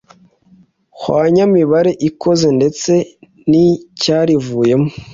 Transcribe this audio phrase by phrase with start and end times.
[0.99, 2.91] hwanyamibare ikoze ndetse
[3.49, 4.89] n icyarivuyemo